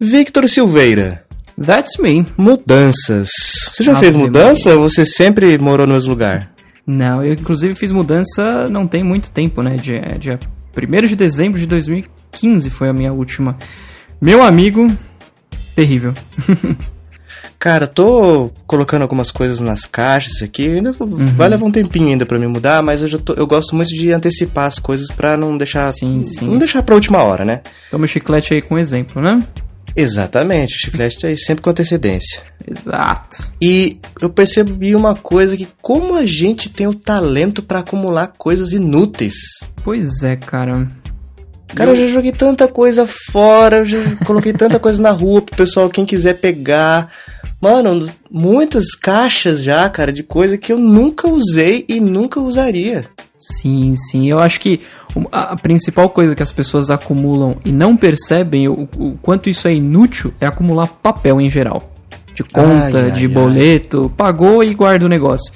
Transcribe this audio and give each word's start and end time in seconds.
Victor 0.00 0.48
Silveira. 0.48 1.22
That's 1.62 1.98
me. 1.98 2.26
Mudanças. 2.38 3.28
Você 3.72 3.84
já 3.84 3.92
Ave 3.92 4.00
fez 4.00 4.14
mudança 4.14 4.74
ou 4.74 4.88
você 4.88 5.04
sempre 5.04 5.58
morou 5.58 5.86
no 5.86 5.92
mesmo 5.94 6.10
lugar? 6.10 6.50
Não, 6.86 7.22
eu 7.22 7.34
inclusive 7.34 7.74
fiz 7.74 7.92
mudança 7.92 8.68
não 8.68 8.86
tem 8.86 9.02
muito 9.04 9.30
tempo, 9.30 9.62
né? 9.62 9.76
Dia, 9.76 10.00
dia 10.18 10.40
1 10.76 11.06
de 11.06 11.14
dezembro 11.16 11.60
de 11.60 11.66
2015 11.66 12.70
foi 12.70 12.88
a 12.88 12.92
minha 12.92 13.12
última. 13.12 13.58
Meu 14.20 14.42
amigo, 14.42 14.90
terrível. 15.74 16.14
Cara, 17.58 17.86
tô 17.86 18.50
colocando 18.66 19.02
algumas 19.02 19.30
coisas 19.30 19.60
nas 19.60 19.82
caixas 19.84 20.42
aqui. 20.42 20.66
Ainda 20.66 20.94
Uhum. 20.98 21.28
vai 21.36 21.46
levar 21.50 21.66
um 21.66 21.70
tempinho 21.70 22.08
ainda 22.08 22.24
pra 22.24 22.38
me 22.38 22.46
mudar, 22.46 22.82
mas 22.82 23.02
eu 23.02 23.08
já 23.08 23.18
tô, 23.18 23.34
eu 23.34 23.46
gosto 23.46 23.76
muito 23.76 23.90
de 23.90 24.10
antecipar 24.12 24.64
as 24.64 24.78
coisas 24.78 25.08
pra 25.08 25.36
não 25.36 25.58
deixar 25.58 25.88
Sim, 25.92 26.24
sim. 26.24 26.46
não 26.48 26.58
deixar 26.58 26.82
pra 26.82 26.94
última 26.94 27.22
hora, 27.22 27.44
né? 27.44 27.60
Toma 27.90 28.06
o 28.06 28.08
chiclete 28.08 28.54
aí 28.54 28.62
com 28.62 28.78
exemplo, 28.78 29.20
né? 29.20 29.42
Exatamente, 29.96 30.74
o 30.74 30.78
chiclete 30.78 31.20
tá 31.20 31.28
aí 31.28 31.38
sempre 31.38 31.62
com 31.62 31.70
antecedência. 31.70 32.42
Exato. 32.68 33.52
E 33.60 33.98
eu 34.20 34.30
percebi 34.30 34.94
uma 34.94 35.14
coisa 35.14 35.56
que 35.56 35.68
como 35.82 36.14
a 36.14 36.24
gente 36.24 36.70
tem 36.70 36.86
o 36.86 36.94
talento 36.94 37.62
pra 37.62 37.80
acumular 37.80 38.28
coisas 38.38 38.72
inúteis. 38.72 39.34
Pois 39.82 40.22
é, 40.22 40.36
cara. 40.36 40.90
Cara, 41.74 41.90
eu 41.90 41.96
já 41.96 42.12
joguei 42.12 42.32
tanta 42.32 42.66
coisa 42.66 43.06
fora, 43.06 43.78
eu 43.78 43.84
já 43.84 43.98
coloquei 44.26 44.52
tanta 44.52 44.78
coisa 44.78 45.00
na 45.00 45.10
rua 45.10 45.40
pro 45.40 45.56
pessoal, 45.56 45.88
quem 45.88 46.04
quiser 46.04 46.34
pegar. 46.34 47.10
Mano, 47.60 48.10
muitas 48.30 48.94
caixas 48.94 49.62
já, 49.62 49.88
cara, 49.88 50.12
de 50.12 50.22
coisa 50.22 50.56
que 50.56 50.72
eu 50.72 50.78
nunca 50.78 51.28
usei 51.28 51.84
e 51.88 52.00
nunca 52.00 52.40
usaria. 52.40 53.06
Sim, 53.36 53.94
sim. 53.96 54.28
Eu 54.28 54.38
acho 54.38 54.60
que 54.60 54.80
a 55.32 55.56
principal 55.56 56.08
coisa 56.10 56.34
que 56.34 56.42
as 56.42 56.52
pessoas 56.52 56.90
acumulam 56.90 57.56
e 57.64 57.72
não 57.72 57.96
percebem 57.96 58.68
o, 58.68 58.88
o 58.96 59.18
quanto 59.20 59.50
isso 59.50 59.66
é 59.66 59.74
inútil 59.74 60.32
é 60.40 60.46
acumular 60.46 60.86
papel 60.86 61.40
em 61.40 61.50
geral. 61.50 61.90
De 62.34 62.44
conta, 62.44 62.98
Ai, 62.98 63.04
ai, 63.06 63.10
de 63.10 63.26
ai. 63.26 63.28
boleto, 63.28 64.12
pagou 64.16 64.62
e 64.62 64.72
guarda 64.72 65.04
o 65.04 65.08
negócio. 65.08 65.52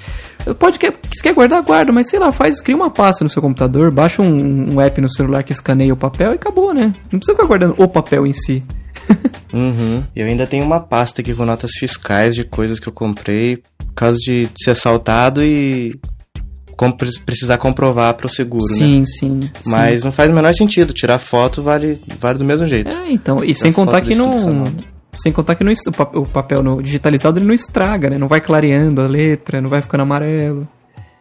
Pode 0.59 0.77
quer, 0.77 0.95
se 1.11 1.23
quer 1.23 1.33
guardar, 1.33 1.63
guarda, 1.63 1.91
mas 1.91 2.09
sei 2.09 2.19
lá, 2.19 2.31
faz, 2.31 2.61
cria 2.61 2.75
uma 2.75 2.91
pasta 2.91 3.23
no 3.23 3.29
seu 3.29 3.41
computador, 3.41 3.89
baixa 3.89 4.21
um, 4.21 4.73
um 4.73 4.81
app 4.81 5.01
no 5.01 5.09
celular 5.09 5.41
que 5.43 5.51
escaneia 5.51 5.93
o 5.93 5.97
papel 5.97 6.33
e 6.33 6.35
acabou, 6.35 6.73
né? 6.73 6.93
Não 7.11 7.17
precisa 7.19 7.33
ficar 7.33 7.47
guardando 7.47 7.75
o 7.77 7.87
papel 7.87 8.27
em 8.27 8.33
si. 8.33 8.63
Uhum. 9.53 10.03
Eu 10.13 10.25
ainda 10.25 10.45
tenho 10.45 10.65
uma 10.65 10.81
pasta 10.81 11.21
aqui 11.21 11.33
com 11.33 11.45
notas 11.45 11.71
fiscais 11.79 12.35
de 12.35 12.43
coisas 12.43 12.77
que 12.77 12.89
eu 12.89 12.91
comprei 12.91 13.63
por 13.77 13.93
causa 13.95 14.17
de 14.19 14.49
ser 14.57 14.71
assaltado 14.71 15.41
e 15.41 15.97
com- 16.75 16.91
precisar 17.25 17.57
comprovar 17.57 18.13
pro 18.15 18.27
seguro, 18.29 18.65
né? 18.71 18.77
sim, 18.77 19.05
sim, 19.05 19.41
sim. 19.61 19.69
Mas 19.69 20.03
não 20.03 20.11
faz 20.11 20.29
o 20.29 20.33
menor 20.33 20.53
sentido. 20.53 20.93
Tirar 20.93 21.19
foto 21.19 21.61
vale, 21.61 21.99
vale 22.19 22.37
do 22.39 22.45
mesmo 22.45 22.67
jeito. 22.67 22.95
É, 22.95 23.11
então, 23.11 23.43
e 23.43 23.53
sem 23.53 23.71
contar 23.71 24.01
que 24.01 24.15
não. 24.15 24.65
Sem 25.13 25.31
contar 25.31 25.55
que 25.55 25.63
não, 25.63 25.71
o 25.71 25.91
pa- 25.93 26.09
o 26.13 26.25
papel 26.25 26.61
no 26.61 26.83
digitalizado 26.83 27.39
ele 27.39 27.45
não 27.47 27.53
estraga, 27.53 28.09
né? 28.09 28.17
Não 28.17 28.27
vai 28.27 28.41
clareando 28.41 29.01
a 29.01 29.07
letra, 29.07 29.61
não 29.61 29.69
vai 29.69 29.81
ficando 29.81 30.01
amarelo. 30.01 30.67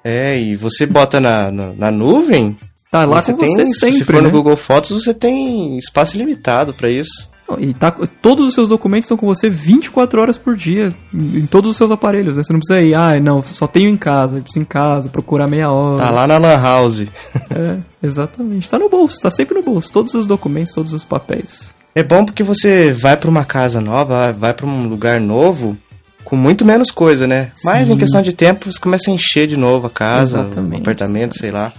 É, 0.02 0.38
e 0.38 0.56
você 0.56 0.84
bota 0.84 1.20
na, 1.20 1.50
na, 1.50 1.72
na 1.72 1.90
nuvem. 1.92 2.56
Tá 2.90 3.04
lá 3.04 3.20
você 3.22 3.32
com 3.32 3.38
tem, 3.38 3.54
você 3.54 3.66
se 3.68 3.74
sempre, 3.74 4.04
for 4.04 4.14
no 4.22 4.28
né? 4.28 4.30
Google 4.30 4.56
Fotos, 4.56 4.90
você 4.90 5.14
tem 5.14 5.78
espaço 5.78 6.16
ilimitado 6.16 6.74
pra 6.74 6.90
isso. 6.90 7.30
E 7.58 7.74
tá, 7.74 7.90
todos 8.22 8.48
os 8.48 8.54
seus 8.54 8.70
documentos 8.70 9.04
estão 9.04 9.16
com 9.16 9.26
você 9.26 9.50
24 9.50 10.20
horas 10.20 10.38
por 10.38 10.56
dia, 10.56 10.94
em 11.12 11.46
todos 11.46 11.72
os 11.72 11.76
seus 11.76 11.90
aparelhos, 11.90 12.36
né? 12.36 12.42
Você 12.42 12.52
não 12.52 12.60
precisa 12.60 12.80
ir, 12.80 12.94
ah, 12.94 13.20
não, 13.20 13.42
só 13.42 13.66
tenho 13.66 13.90
em 13.90 13.96
casa, 13.96 14.40
preciso 14.40 14.62
em 14.62 14.64
casa, 14.64 15.10
procurar 15.10 15.46
meia 15.46 15.70
hora. 15.70 16.02
Tá 16.02 16.10
lá 16.10 16.26
na 16.26 16.38
Lan 16.38 16.60
House. 16.60 17.04
É, 17.54 17.78
exatamente. 18.02 18.68
Tá 18.68 18.78
no 18.78 18.88
bolso, 18.88 19.20
tá 19.20 19.30
sempre 19.30 19.54
no 19.54 19.62
bolso. 19.62 19.92
Todos 19.92 20.12
os 20.14 20.26
documentos, 20.26 20.72
todos 20.72 20.92
os 20.92 21.04
papéis. 21.04 21.74
É 21.94 22.02
bom 22.02 22.24
porque 22.24 22.42
você 22.42 22.92
vai 22.92 23.16
pra 23.16 23.30
uma 23.30 23.44
casa 23.44 23.80
nova, 23.80 24.32
vai 24.32 24.52
pra 24.52 24.66
um 24.66 24.88
lugar 24.88 25.20
novo, 25.20 25.76
com 26.24 26.34
muito 26.34 26.64
menos 26.64 26.90
coisa, 26.90 27.26
né? 27.26 27.50
Mas 27.64 27.90
em 27.90 27.96
questão 27.96 28.22
de 28.22 28.32
tempo, 28.32 28.72
você 28.72 28.78
começa 28.78 29.10
a 29.10 29.14
encher 29.14 29.46
de 29.46 29.56
novo 29.56 29.86
a 29.86 29.90
casa, 29.90 30.40
Exatamente, 30.40 30.78
o 30.78 30.80
apartamento, 30.80 31.38
sei 31.38 31.52
lá, 31.52 31.72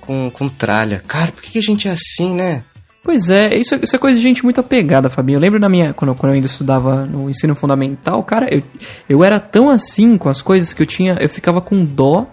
com, 0.00 0.30
com 0.30 0.48
tralha. 0.48 1.02
Cara, 1.06 1.32
por 1.32 1.42
que 1.42 1.58
a 1.58 1.62
gente 1.62 1.88
é 1.88 1.92
assim, 1.92 2.34
né? 2.34 2.62
Pois 3.04 3.28
é, 3.28 3.54
isso, 3.54 3.74
isso 3.82 3.94
é 3.94 3.98
coisa 3.98 4.16
de 4.16 4.22
gente 4.22 4.42
muito 4.42 4.58
apegada, 4.60 5.10
Fabinho. 5.10 5.36
Eu 5.36 5.40
lembro 5.40 5.60
na 5.60 5.68
minha. 5.68 5.92
Quando, 5.92 6.12
eu- 6.12 6.14
quando 6.14 6.30
eu 6.30 6.34
ainda 6.36 6.46
estudava 6.46 7.04
no 7.04 7.28
ensino 7.28 7.54
fundamental, 7.54 8.22
cara, 8.22 8.48
eu, 8.52 8.62
eu 9.08 9.22
era 9.22 9.38
tão 9.38 9.68
assim 9.68 10.16
com 10.16 10.30
as 10.30 10.40
coisas 10.40 10.72
que 10.72 10.80
eu 10.80 10.86
tinha. 10.86 11.14
Eu 11.20 11.28
ficava 11.28 11.60
com 11.60 11.84
dó 11.84 12.26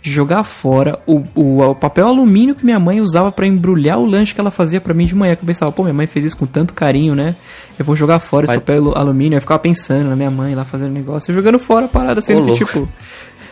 de 0.00 0.12
jogar 0.12 0.44
fora 0.44 1.00
o, 1.06 1.24
o, 1.34 1.62
o 1.62 1.74
papel 1.74 2.06
alumínio 2.06 2.54
que 2.54 2.64
minha 2.64 2.78
mãe 2.78 3.00
usava 3.00 3.32
pra 3.32 3.44
embrulhar 3.46 3.98
o 3.98 4.06
lanche 4.06 4.34
que 4.34 4.40
ela 4.40 4.50
fazia 4.52 4.80
pra 4.80 4.94
mim 4.94 5.04
de 5.06 5.14
manhã. 5.16 5.34
Que 5.34 5.42
eu 5.42 5.46
pensava, 5.46 5.72
pô, 5.72 5.82
minha 5.82 5.94
mãe 5.94 6.06
fez 6.06 6.24
isso 6.26 6.36
com 6.36 6.46
tanto 6.46 6.74
carinho, 6.74 7.14
né? 7.16 7.34
Eu 7.76 7.84
vou 7.84 7.96
jogar 7.96 8.20
fora 8.20 8.46
Vai- 8.46 8.54
esse 8.56 8.60
papel 8.60 8.82
alu- 8.82 8.96
alumínio. 8.96 9.36
Eu 9.36 9.40
ficava 9.40 9.58
pensando 9.58 10.10
na 10.10 10.14
minha 10.14 10.30
mãe 10.30 10.54
lá 10.54 10.64
fazendo 10.64 10.92
negócio, 10.92 11.32
eu 11.32 11.34
jogando 11.34 11.58
fora 11.58 11.86
a 11.86 11.88
parada, 11.88 12.20
sendo 12.20 12.42
que, 12.54 12.64
louco. 12.64 12.64
tipo. 12.64 12.88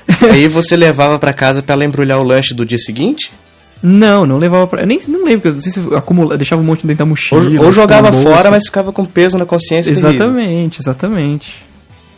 Aí 0.32 0.46
você 0.46 0.76
levava 0.76 1.18
pra 1.18 1.32
casa 1.32 1.60
pra 1.62 1.72
ela 1.74 1.84
embrulhar 1.84 2.20
o 2.20 2.22
lanche 2.22 2.54
do 2.54 2.64
dia 2.66 2.78
seguinte? 2.78 3.32
Não, 3.82 4.24
não 4.24 4.38
levava 4.38 4.66
pra. 4.66 4.82
Eu 4.82 4.86
nem 4.86 5.00
não 5.08 5.24
lembro, 5.24 5.48
eu 5.48 5.54
não 5.54 5.60
sei 5.60 5.72
se 5.72 5.80
eu 5.80 5.96
acumula, 5.96 6.36
deixava 6.36 6.62
um 6.62 6.64
monte 6.64 6.86
dentro 6.86 6.98
da 6.98 7.06
mochila. 7.06 7.60
Ou, 7.60 7.66
ou 7.66 7.72
jogava 7.72 8.12
fora, 8.12 8.50
mas 8.50 8.64
ficava 8.64 8.92
com 8.92 9.04
peso 9.04 9.36
na 9.36 9.44
consciência. 9.44 9.90
Exatamente, 9.90 10.80
exatamente. 10.80 11.64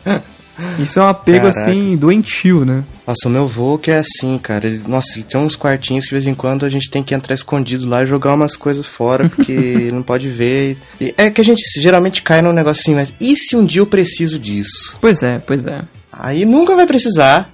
Isso 0.78 1.00
é 1.00 1.02
um 1.02 1.08
apego 1.08 1.46
Caracas. 1.46 1.62
assim 1.62 1.96
doentio, 1.96 2.64
né? 2.64 2.84
Nossa, 3.06 3.26
o 3.26 3.30
meu 3.30 3.48
vô 3.48 3.76
que 3.76 3.90
é 3.90 3.98
assim, 3.98 4.38
cara. 4.38 4.66
Ele, 4.66 4.82
nossa, 4.86 5.16
ele 5.16 5.24
tem 5.24 5.40
uns 5.40 5.56
quartinhos 5.56 6.04
que 6.04 6.10
de 6.10 6.14
vez 6.14 6.26
em 6.26 6.34
quando 6.34 6.64
a 6.64 6.68
gente 6.68 6.88
tem 6.88 7.02
que 7.02 7.14
entrar 7.14 7.34
escondido 7.34 7.88
lá 7.88 8.02
e 8.02 8.06
jogar 8.06 8.34
umas 8.34 8.56
coisas 8.56 8.86
fora, 8.86 9.28
porque 9.28 9.50
ele 9.52 9.92
não 9.92 10.02
pode 10.02 10.28
ver. 10.28 10.78
E 11.00 11.12
é 11.16 11.28
que 11.28 11.40
a 11.40 11.44
gente 11.44 11.60
geralmente 11.80 12.22
cai 12.22 12.40
num 12.40 12.52
negócio 12.52 12.82
assim, 12.82 12.94
mas 12.94 13.12
e 13.20 13.36
se 13.36 13.56
um 13.56 13.66
dia 13.66 13.80
eu 13.80 13.86
preciso 13.86 14.38
disso? 14.38 14.96
Pois 15.00 15.22
é, 15.22 15.40
pois 15.40 15.66
é. 15.66 15.80
Aí 16.12 16.44
nunca 16.44 16.76
vai 16.76 16.86
precisar. 16.86 17.50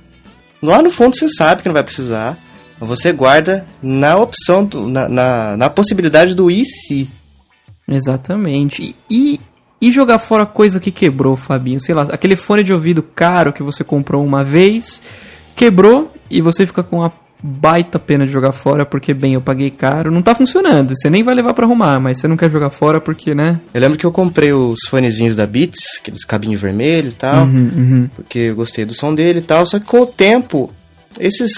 Lá 0.63 0.83
no 0.83 0.91
fundo 0.91 1.17
você 1.17 1.27
sabe 1.29 1.63
que 1.63 1.69
não 1.69 1.75
vai 1.75 1.83
precisar. 1.83 2.37
Você 2.81 3.13
guarda 3.13 3.67
na 3.83 4.17
opção, 4.17 4.65
do, 4.65 4.89
na, 4.89 5.09
na, 5.09 5.57
na 5.57 5.71
possibilidade 5.71 6.35
do 6.35 6.51
e 6.51 6.65
se. 6.65 7.09
Exatamente. 7.87 8.95
E, 9.11 9.41
e 9.81 9.91
jogar 9.91 10.19
fora 10.19 10.47
coisa 10.47 10.81
que 10.81 10.91
quebrou, 10.91 11.37
Fabinho? 11.37 11.81
Sei 11.81 11.95
lá, 11.95 12.03
aquele 12.11 12.37
fone 12.37 12.63
de 12.63 12.73
ouvido 12.73 13.03
caro 13.03 13.53
que 13.53 13.63
você 13.63 13.85
comprou 13.85 14.25
uma 14.25 14.45
vez, 14.45 15.03
quebrou 15.55 16.13
e 16.31 16.41
você 16.41 16.67
fica 16.67 16.83
com 16.83 17.03
a 17.03 17.13
baita 17.43 17.99
pena 17.99 18.27
de 18.27 18.33
jogar 18.33 18.53
fora 18.53 18.85
porque, 18.85 19.15
bem, 19.15 19.35
eu 19.35 19.41
paguei 19.41 19.71
caro. 19.71 20.11
Não 20.11 20.23
tá 20.23 20.35
funcionando. 20.35 20.95
Você 20.95 21.09
nem 21.09 21.23
vai 21.23 21.35
levar 21.35 21.55
pra 21.55 21.65
arrumar, 21.65 21.99
mas 21.99 22.19
você 22.19 22.29
não 22.29 22.37
quer 22.37 22.51
jogar 22.51 22.71
fora 22.71 23.01
porque, 23.01 23.35
né? 23.35 23.61
Eu 23.73 23.81
lembro 23.81 23.99
que 23.99 24.07
eu 24.07 24.13
comprei 24.13 24.53
os 24.53 24.81
fonezinhos 24.89 25.35
da 25.35 25.47
Beats, 25.47 25.99
aqueles 26.01 26.25
cabinho 26.25 26.59
vermelho 26.59 27.09
e 27.09 27.13
tal. 27.13 27.45
Uhum, 27.45 27.71
uhum. 27.77 28.11
porque 28.15 28.39
eu 28.39 28.55
gostei 28.55 28.85
do 28.85 28.95
som 28.95 29.15
dele 29.15 29.41
e 29.41 29.43
tal. 29.43 29.65
Só 29.67 29.79
que 29.79 29.87
com 29.87 30.01
o 30.01 30.07
tempo, 30.07 30.71
esses, 31.19 31.53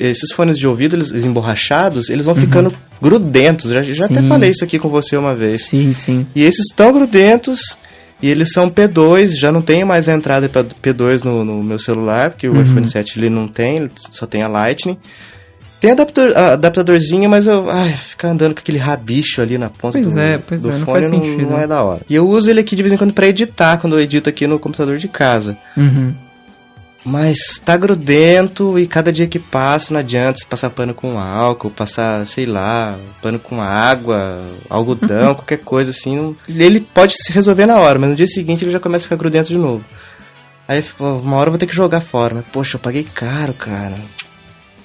esses 0.00 0.32
fones 0.32 0.58
de 0.58 0.66
ouvido, 0.66 0.96
eles, 0.96 1.10
eles 1.10 1.24
emborrachados, 1.24 2.08
eles 2.08 2.26
vão 2.26 2.34
ficando 2.34 2.72
grudentos. 3.00 3.70
Já, 3.70 3.82
já 3.82 4.06
até 4.06 4.20
Uhum. 4.20 4.28
Falei 4.28 4.50
isso 4.50 4.64
aqui 4.64 4.78
com 4.78 4.88
você 4.88 5.16
uma 5.16 5.34
vez. 5.34 5.66
Sim, 5.66 5.92
sim. 5.92 6.26
E 6.34 6.42
esses 6.42 6.66
estão 6.70 6.92
grudentos 6.92 7.60
e 8.22 8.28
eles 8.28 8.52
são 8.52 8.70
P2. 8.70 9.36
Já 9.36 9.52
não 9.52 9.60
tenho 9.62 9.86
mais 9.86 10.08
a 10.08 10.14
entrada 10.14 10.48
pra 10.48 10.64
P2 10.64 11.22
no, 11.24 11.44
no 11.44 11.62
meu 11.62 11.78
celular, 11.78 12.30
porque 12.30 12.48
Uhum. 12.48 12.58
o 12.58 12.62
iPhone 12.62 12.88
7 12.88 13.18
ele 13.18 13.28
não 13.30 13.46
tem, 13.48 13.90
só 14.10 14.26
tem 14.26 14.42
a 14.42 14.48
Lightning. 14.48 14.96
Tem 15.80 15.90
adaptador, 15.90 16.34
adaptadorzinho, 16.34 17.28
mas 17.28 17.46
eu. 17.46 17.68
Ai, 17.68 17.92
ficar 17.92 18.28
andando 18.28 18.54
com 18.54 18.60
aquele 18.60 18.78
rabicho 18.78 19.42
ali 19.42 19.58
na 19.58 19.68
ponta 19.68 19.98
Pois 20.00 20.14
do, 20.14 20.18
é, 20.18 20.38
pois 20.38 20.62
do 20.62 20.70
é, 20.70 20.78
não 20.78 20.86
fone 20.86 21.00
faz 21.08 21.10
sentido. 21.10 21.50
não 21.50 21.58
é 21.58 21.66
da 21.66 21.82
hora. 21.82 22.00
E 22.08 22.14
eu 22.14 22.26
uso 22.26 22.48
ele 22.48 22.60
aqui 22.60 22.74
de 22.74 22.82
vez 22.82 22.90
em 22.94 22.96
quando 22.96 23.12
pra 23.12 23.26
editar, 23.28 23.76
quando 23.76 23.92
eu 23.92 24.00
edito 24.00 24.30
aqui 24.30 24.46
no 24.46 24.58
computador 24.58 24.96
de 24.96 25.08
casa. 25.08 25.58
Uhum. 25.76 26.14
Mas 27.04 27.36
tá 27.62 27.76
grudento 27.76 28.78
e 28.78 28.86
cada 28.86 29.12
dia 29.12 29.26
que 29.26 29.38
passa 29.38 29.92
não 29.92 30.00
adianta 30.00 30.38
você 30.38 30.46
passar 30.46 30.70
pano 30.70 30.94
com 30.94 31.18
álcool, 31.18 31.70
passar, 31.70 32.26
sei 32.26 32.46
lá, 32.46 32.98
pano 33.20 33.38
com 33.38 33.60
água, 33.60 34.42
algodão, 34.70 35.34
qualquer 35.36 35.58
coisa 35.58 35.90
assim. 35.90 36.34
Ele 36.48 36.80
pode 36.80 37.14
se 37.22 37.30
resolver 37.30 37.66
na 37.66 37.78
hora, 37.78 37.98
mas 37.98 38.08
no 38.10 38.16
dia 38.16 38.26
seguinte 38.26 38.64
ele 38.64 38.72
já 38.72 38.80
começa 38.80 39.04
a 39.04 39.06
ficar 39.06 39.16
grudento 39.16 39.48
de 39.48 39.58
novo. 39.58 39.84
Aí 40.66 40.82
uma 40.98 41.36
hora 41.36 41.48
eu 41.48 41.52
vou 41.52 41.58
ter 41.58 41.66
que 41.66 41.76
jogar 41.76 42.00
fora, 42.00 42.36
mas 42.36 42.44
poxa, 42.50 42.76
eu 42.76 42.80
paguei 42.80 43.04
caro, 43.04 43.52
cara. 43.52 43.96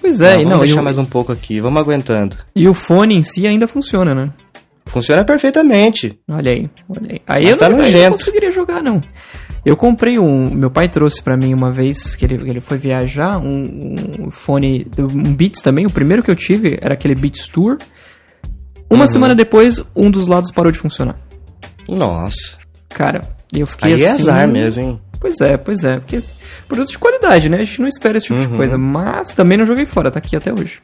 Pois 0.01 0.19
é, 0.19 0.33
Não, 0.33 0.41
e 0.41 0.43
vamos 0.43 0.51
não, 0.51 0.65
deixar 0.65 0.81
o, 0.81 0.83
mais 0.83 0.97
um 0.97 1.05
pouco 1.05 1.31
aqui, 1.31 1.61
vamos 1.61 1.79
aguentando. 1.81 2.35
e 2.55 2.67
o 2.67 2.73
fone 2.73 3.15
em 3.15 3.23
si 3.23 3.47
ainda 3.47 3.67
funciona, 3.67 4.13
né? 4.13 4.29
Funciona 4.85 5.23
perfeitamente. 5.23 6.19
Olha 6.27 6.51
aí, 6.51 6.69
olha 6.89 7.11
aí. 7.11 7.21
Aí 7.27 7.43
Mas 7.45 7.51
eu, 7.51 7.57
tá 7.57 7.69
não, 7.69 7.81
eu 7.81 8.01
não 8.03 8.11
conseguiria 8.11 8.51
jogar, 8.51 8.81
não. 8.81 8.99
Eu 9.65 9.75
comprei 9.75 10.17
um. 10.17 10.49
Meu 10.49 10.71
pai 10.71 10.87
trouxe 10.87 11.21
pra 11.21 11.35
mim 11.35 11.53
uma 11.53 11.71
vez 11.71 12.15
que 12.15 12.25
ele, 12.25 12.37
que 12.37 12.49
ele 12.49 12.61
foi 12.61 12.77
viajar 12.77 13.37
um, 13.37 13.95
um 14.27 14.31
fone, 14.31 14.87
um 14.97 15.33
Beats 15.33 15.61
também. 15.61 15.85
O 15.85 15.89
primeiro 15.91 16.23
que 16.23 16.31
eu 16.31 16.35
tive 16.35 16.77
era 16.81 16.93
aquele 16.93 17.13
Beats 17.15 17.47
Tour. 17.49 17.77
Uma 18.89 19.01
Uhum. 19.01 19.07
semana 19.07 19.35
depois, 19.35 19.81
um 19.95 20.09
dos 20.09 20.27
lados 20.27 20.49
parou 20.51 20.71
de 20.71 20.79
funcionar. 20.79 21.19
Nossa. 21.87 22.57
Cara, 22.89 23.21
eu 23.53 23.67
fiquei 23.67 23.93
Aí 23.93 24.03
é 24.03 24.09
assim. 24.11 24.21
azar 24.23 24.47
mesmo, 24.47 24.81
hein? 24.83 25.01
Pois 25.19 25.41
é, 25.41 25.57
pois 25.57 25.83
é. 25.83 25.99
Porque 25.99 26.19
produto 26.67 26.89
de 26.91 26.97
qualidade, 26.97 27.49
né? 27.49 27.57
A 27.57 27.63
gente 27.63 27.81
não 27.81 27.87
espera 27.87 28.17
esse 28.17 28.27
tipo 28.27 28.39
de 28.39 28.47
Uhum. 28.47 28.55
coisa. 28.57 28.77
Mas 28.77 29.33
também 29.33 29.57
não 29.57 29.65
joguei 29.65 29.85
fora, 29.85 30.09
tá 30.09 30.19
aqui 30.19 30.35
até 30.35 30.51
hoje. 30.53 30.79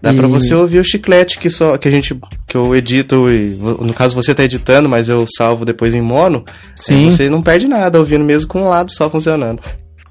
Dá 0.00 0.12
pra 0.12 0.26
E- 0.28 0.30
você 0.30 0.54
ouvir 0.54 0.78
o 0.78 0.84
chiclete 0.84 1.38
que, 1.38 1.48
só, 1.50 1.76
que, 1.78 1.88
a 1.88 1.90
gente, 1.90 2.18
que 2.56 2.68
eu 2.68 2.74
edito, 2.74 3.30
e, 3.30 3.56
no 3.80 3.92
caso 3.92 4.14
você 4.14 4.34
tá 4.34 4.44
editando, 4.44 4.88
mas 4.88 5.08
eu 5.08 5.26
salvo 5.36 5.64
depois 5.64 5.94
em 5.94 6.00
mono, 6.00 6.44
Sim. 6.74 7.10
você 7.10 7.28
não 7.28 7.42
perde 7.42 7.68
nada 7.68 7.98
ouvindo 7.98 8.24
mesmo 8.24 8.48
com 8.48 8.62
um 8.62 8.68
lado 8.68 8.90
só 8.90 9.10
funcionando. 9.10 9.60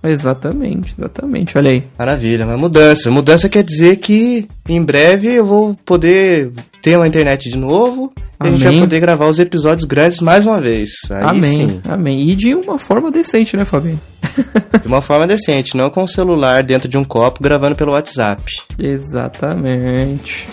Exatamente, 0.03 0.94
exatamente. 0.95 1.57
Olha 1.57 1.71
aí. 1.71 1.83
Maravilha, 1.97 2.45
mas 2.45 2.59
mudança. 2.59 3.09
Mudança 3.09 3.50
quer 3.50 3.63
dizer 3.63 3.95
que 3.95 4.47
em 4.69 4.83
breve 4.83 5.33
eu 5.33 5.45
vou 5.47 5.75
poder 5.83 6.51
ter 6.80 6.95
uma 6.95 7.07
internet 7.07 7.50
de 7.50 7.57
novo 7.57 8.13
e 8.44 8.47
a 8.47 8.51
gente 8.51 8.59
vai 8.59 8.68
Amém. 8.68 8.81
poder 8.81 9.00
gravar 9.00 9.27
os 9.27 9.39
episódios 9.39 9.86
grandes 9.86 10.19
mais 10.19 10.45
uma 10.45 10.62
vez. 10.62 10.92
Aí 11.09 11.24
amém, 11.24 11.42
sim, 11.42 11.81
amém. 11.86 12.30
E 12.30 12.36
de 12.36 12.53
uma 12.53 12.77
forma 12.77 13.09
decente, 13.09 13.57
né, 13.57 13.65
Fabinho? 13.65 14.00
de 14.80 14.88
uma 14.88 15.01
forma 15.01 15.25
decente, 15.25 15.75
não 15.75 15.89
com 15.89 16.03
o 16.03 16.07
celular 16.07 16.63
dentro 16.63 16.88
de 16.88 17.00
um 17.00 17.03
copo 17.03 17.42
gravando 17.42 17.75
pelo 17.75 17.94
WhatsApp. 17.94 18.44
Exatamente. 18.77 20.47